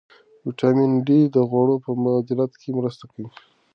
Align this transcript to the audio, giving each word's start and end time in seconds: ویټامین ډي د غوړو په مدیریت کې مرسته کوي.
ویټامین 0.45 0.91
ډي 1.07 1.19
د 1.35 1.37
غوړو 1.49 1.75
په 1.85 1.91
مدیریت 2.03 2.53
کې 2.61 2.69
مرسته 2.77 3.03
کوي. 3.11 3.27